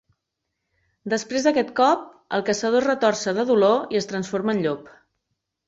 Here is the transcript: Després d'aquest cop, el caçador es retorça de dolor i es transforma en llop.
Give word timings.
Després 1.13 1.45
d'aquest 1.47 1.69
cop, 1.81 2.07
el 2.39 2.45
caçador 2.49 2.83
es 2.85 2.87
retorça 2.89 3.37
de 3.41 3.47
dolor 3.53 3.95
i 3.97 4.03
es 4.03 4.11
transforma 4.15 4.59
en 4.59 4.67
llop. 4.67 4.93